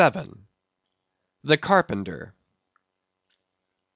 The 1.43 1.57
Carpenter. 1.61 2.33